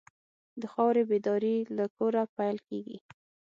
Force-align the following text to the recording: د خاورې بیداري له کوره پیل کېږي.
د 0.61 0.63
خاورې 0.73 1.03
بیداري 1.09 1.57
له 1.77 1.85
کوره 1.95 2.23
پیل 2.37 2.57
کېږي. 2.67 2.97